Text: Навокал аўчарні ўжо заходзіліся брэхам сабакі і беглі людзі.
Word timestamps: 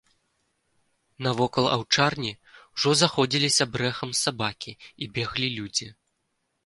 Навокал 1.25 1.65
аўчарні 1.75 2.31
ўжо 2.75 2.93
заходзіліся 3.03 3.63
брэхам 3.77 4.11
сабакі 4.25 4.71
і 4.81 5.05
беглі 5.19 5.47
людзі. 5.59 5.87